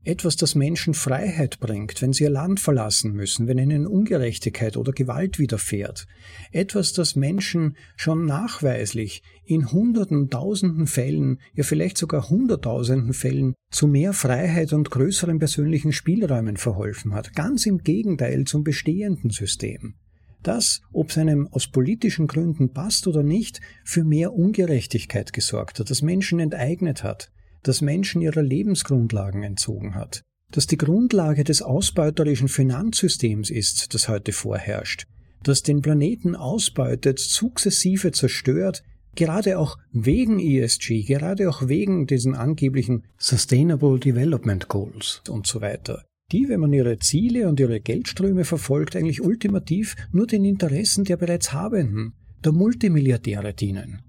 [0.09, 4.93] Etwas, das Menschen Freiheit bringt, wenn sie ihr Land verlassen müssen, wenn ihnen Ungerechtigkeit oder
[4.93, 6.07] Gewalt widerfährt.
[6.51, 13.87] Etwas, das Menschen schon nachweislich in Hunderten, Tausenden Fällen, ja vielleicht sogar Hunderttausenden Fällen zu
[13.87, 17.35] mehr Freiheit und größeren persönlichen Spielräumen verholfen hat.
[17.35, 19.95] Ganz im Gegenteil zum bestehenden System.
[20.43, 25.91] Das, ob es einem aus politischen Gründen passt oder nicht, für mehr Ungerechtigkeit gesorgt hat,
[25.91, 27.31] das Menschen enteignet hat,
[27.69, 34.33] das Menschen ihrer Lebensgrundlagen entzogen hat, das die Grundlage des ausbeuterischen Finanzsystems ist, das heute
[34.33, 35.05] vorherrscht,
[35.43, 38.83] das den Planeten ausbeutet, sukzessive zerstört,
[39.15, 46.05] gerade auch wegen ESG, gerade auch wegen diesen angeblichen Sustainable Development Goals und so weiter,
[46.33, 51.19] die, wenn man ihre Ziele und ihre Geldströme verfolgt, eigentlich ultimativ nur den Interessen der
[51.19, 52.15] bereits Habenden,
[52.45, 54.03] der Multimilliardäre dienen.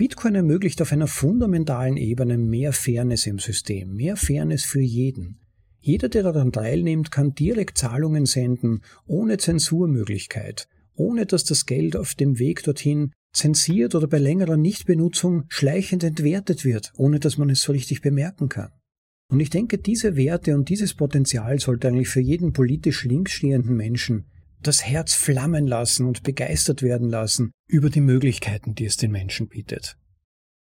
[0.00, 5.40] Bitcoin ermöglicht auf einer fundamentalen Ebene mehr Fairness im System, mehr Fairness für jeden.
[5.78, 12.14] Jeder, der daran teilnimmt, kann direkt Zahlungen senden, ohne Zensurmöglichkeit, ohne dass das Geld auf
[12.14, 17.60] dem Weg dorthin zensiert oder bei längerer Nichtbenutzung schleichend entwertet wird, ohne dass man es
[17.60, 18.72] so richtig bemerken kann.
[19.30, 23.76] Und ich denke, diese Werte und dieses Potenzial sollte eigentlich für jeden politisch links stehenden
[23.76, 24.24] Menschen
[24.62, 29.48] das Herz flammen lassen und begeistert werden lassen über die Möglichkeiten, die es den Menschen
[29.48, 29.96] bietet.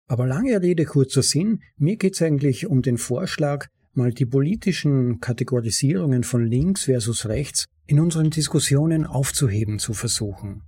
[0.08, 5.20] Aber lange Rede, kurzer Sinn, mir geht es eigentlich um den Vorschlag, mal die politischen
[5.20, 10.64] Kategorisierungen von links versus rechts in unseren Diskussionen aufzuheben zu versuchen.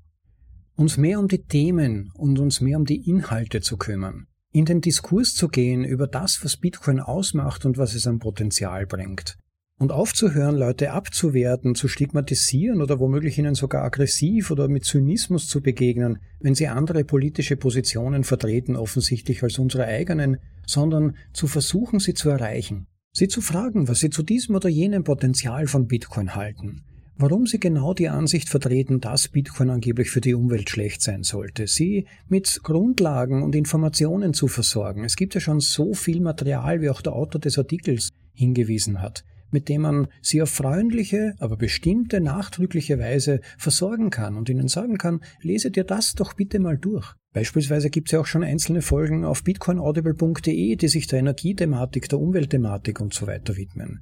[0.76, 4.28] Uns mehr um die Themen und uns mehr um die Inhalte zu kümmern.
[4.52, 8.86] In den Diskurs zu gehen über das, was Bitcoin ausmacht und was es an Potenzial
[8.86, 9.38] bringt.
[9.78, 15.62] Und aufzuhören, Leute abzuwerten, zu stigmatisieren oder womöglich ihnen sogar aggressiv oder mit Zynismus zu
[15.62, 22.14] begegnen, wenn sie andere politische Positionen vertreten, offensichtlich als unsere eigenen, sondern zu versuchen, sie
[22.14, 22.88] zu erreichen.
[23.12, 26.84] Sie zu fragen, was sie zu diesem oder jenem Potenzial von Bitcoin halten.
[27.18, 31.68] Warum sie genau die Ansicht vertreten, dass Bitcoin angeblich für die Umwelt schlecht sein sollte.
[31.68, 35.04] Sie mit Grundlagen und Informationen zu versorgen.
[35.04, 39.26] Es gibt ja schon so viel Material, wie auch der Autor des Artikels hingewiesen hat
[39.56, 44.98] mit dem man sie auf freundliche, aber bestimmte, nachdrückliche Weise versorgen kann und ihnen sagen
[44.98, 47.14] kann, lese dir das doch bitte mal durch.
[47.32, 52.20] Beispielsweise gibt es ja auch schon einzelne Folgen auf bitcoinaudible.de, die sich der Energiethematik, der
[52.20, 54.02] Umweltthematik und so weiter widmen.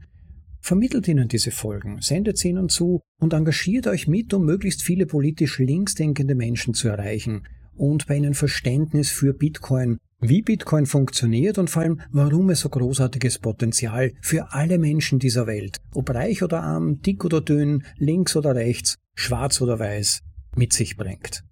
[0.59, 5.05] Vermittelt ihnen diese Folgen, sendet sie ihnen zu und engagiert euch mit, um möglichst viele
[5.05, 7.43] politisch linksdenkende Menschen zu erreichen
[7.75, 12.69] und bei ihnen Verständnis für Bitcoin wie Bitcoin funktioniert und vor allem, warum es so
[12.69, 18.35] großartiges Potenzial für alle Menschen dieser Welt, ob reich oder arm, dick oder dünn, links
[18.35, 20.21] oder rechts, schwarz oder weiß,
[20.55, 21.43] mit sich bringt.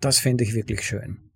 [0.00, 1.30] Das fände ich wirklich schön.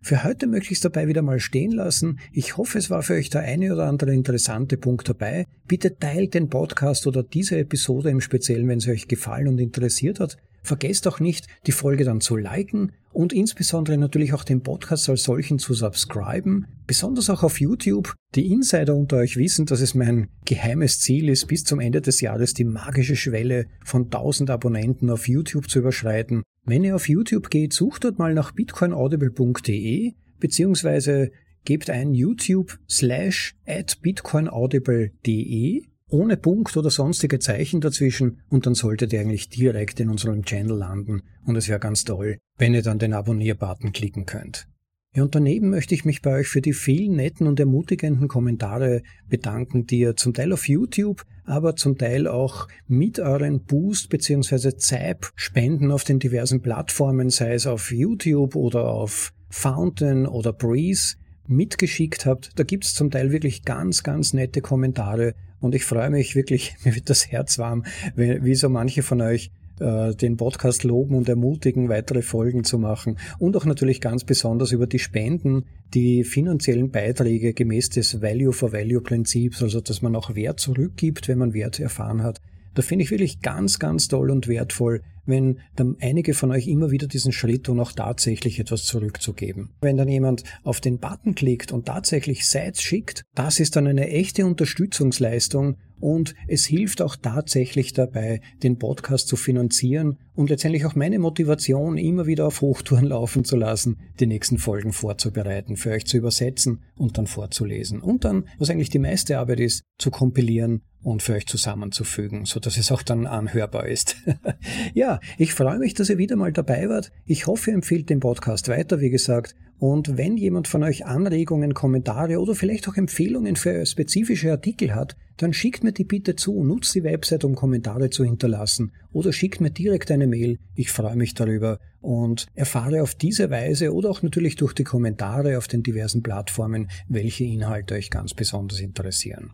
[0.00, 2.18] Für heute möchte ich es dabei wieder mal stehen lassen.
[2.30, 5.46] Ich hoffe, es war für euch der eine oder andere interessante Punkt dabei.
[5.66, 10.20] Bitte teilt den Podcast oder diese Episode im Speziellen, wenn sie euch gefallen und interessiert
[10.20, 10.36] hat.
[10.64, 15.22] Vergesst auch nicht, die Folge dann zu liken und insbesondere natürlich auch den Podcast als
[15.22, 18.14] solchen zu subscriben, besonders auch auf YouTube.
[18.34, 22.22] Die Insider unter euch wissen, dass es mein geheimes Ziel ist, bis zum Ende des
[22.22, 26.42] Jahres die magische Schwelle von 1000 Abonnenten auf YouTube zu überschreiten.
[26.64, 31.30] Wenn ihr auf YouTube geht, sucht dort mal nach bitcoinaudible.de beziehungsweise
[31.64, 35.84] gebt ein YouTube slash at bitcoinaudible.de
[36.14, 40.76] ohne Punkt oder sonstige Zeichen dazwischen und dann solltet ihr eigentlich direkt in unserem Channel
[40.76, 44.68] landen und es wäre ganz toll, wenn ihr dann den Abonnier-Button klicken könnt.
[45.16, 49.02] Ja, und daneben möchte ich mich bei euch für die vielen netten und ermutigenden Kommentare
[49.28, 54.76] bedanken, die ihr zum Teil auf YouTube, aber zum Teil auch mit euren Boost bzw.
[54.76, 61.16] ZAP Spenden auf den diversen Plattformen, sei es auf YouTube oder auf Fountain oder Breeze,
[61.46, 62.50] mitgeschickt habt.
[62.56, 65.34] Da gibt es zum Teil wirklich ganz, ganz nette Kommentare
[65.64, 67.84] und ich freue mich wirklich, mir wird das Herz warm,
[68.14, 69.50] wie so manche von euch
[69.80, 73.18] äh, den Podcast loben und ermutigen, weitere Folgen zu machen.
[73.38, 79.80] Und auch natürlich ganz besonders über die Spenden, die finanziellen Beiträge gemäß des Value-for-Value-Prinzips, also
[79.80, 82.40] dass man auch Wert zurückgibt, wenn man Wert erfahren hat.
[82.74, 86.90] Da finde ich wirklich ganz, ganz toll und wertvoll, wenn dann einige von euch immer
[86.90, 89.70] wieder diesen Schritt tun, auch tatsächlich etwas zurückzugeben.
[89.80, 94.08] Wenn dann jemand auf den Button klickt und tatsächlich Sites schickt, das ist dann eine
[94.08, 100.94] echte Unterstützungsleistung und es hilft auch tatsächlich dabei, den Podcast zu finanzieren und letztendlich auch
[100.94, 106.04] meine Motivation immer wieder auf Hochtouren laufen zu lassen, die nächsten Folgen vorzubereiten, für euch
[106.04, 110.82] zu übersetzen und dann vorzulesen und dann, was eigentlich die meiste Arbeit ist, zu kompilieren
[111.02, 114.16] und für euch zusammenzufügen, so dass es auch dann anhörbar ist.
[114.94, 117.12] ja, ich freue mich, dass ihr wieder mal dabei wart.
[117.24, 119.54] Ich hoffe, ihr empfehlt den Podcast weiter, wie gesagt.
[119.78, 125.16] Und wenn jemand von euch Anregungen, Kommentare oder vielleicht auch Empfehlungen für spezifische Artikel hat,
[125.36, 129.60] dann schickt mir die bitte zu, nutzt die Website, um Kommentare zu hinterlassen oder schickt
[129.60, 130.58] mir direkt eine Mail.
[130.74, 135.58] Ich freue mich darüber und erfahre auf diese Weise oder auch natürlich durch die Kommentare
[135.58, 139.52] auf den diversen Plattformen, welche Inhalte euch ganz besonders interessieren.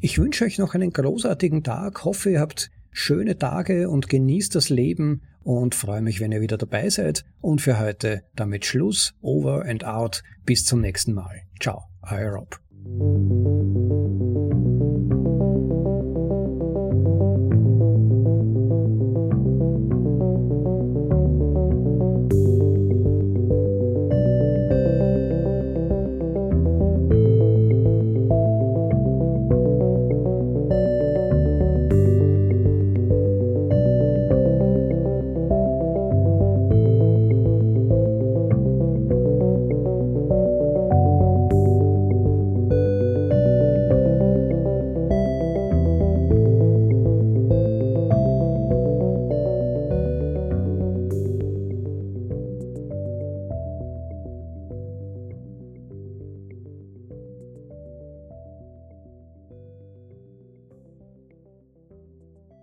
[0.00, 4.68] Ich wünsche euch noch einen großartigen Tag, hoffe ihr habt schöne Tage und genießt das
[4.68, 7.24] Leben und freue mich, wenn ihr wieder dabei seid.
[7.40, 10.22] Und für heute damit Schluss, over and out.
[10.44, 11.42] Bis zum nächsten Mal.
[11.60, 12.60] Ciao, euer Rob.